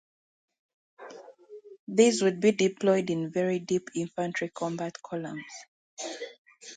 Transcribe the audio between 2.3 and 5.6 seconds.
be deployed in very deep infantry combat columns.